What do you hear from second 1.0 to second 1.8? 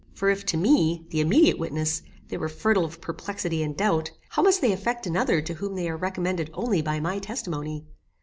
the immediate